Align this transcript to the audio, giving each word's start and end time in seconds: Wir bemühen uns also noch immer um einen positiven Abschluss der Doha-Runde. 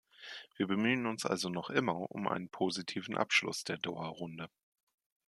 Wir 0.57 0.65
bemühen 0.65 1.05
uns 1.05 1.27
also 1.27 1.47
noch 1.49 1.69
immer 1.69 2.09
um 2.11 2.27
einen 2.27 2.49
positiven 2.49 3.15
Abschluss 3.15 3.65
der 3.65 3.77
Doha-Runde. 3.77 4.49